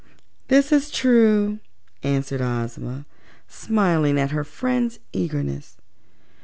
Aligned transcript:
"That 0.47 0.71
is 0.71 0.89
true," 0.89 1.59
answered 2.01 2.41
Ozma, 2.41 3.05
smiling 3.47 4.19
at 4.19 4.31
her 4.31 4.43
friend's 4.43 4.97
eagerness. 5.13 5.77